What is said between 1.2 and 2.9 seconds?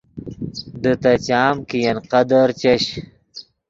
چام کہ ین قدر چش